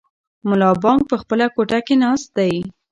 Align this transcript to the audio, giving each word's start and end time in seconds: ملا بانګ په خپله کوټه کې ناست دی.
ملا 0.47 0.69
بانګ 0.83 1.01
په 1.09 1.15
خپله 1.21 1.45
کوټه 1.55 1.79
کې 1.85 1.95
ناست 2.03 2.27
دی. 2.37 2.53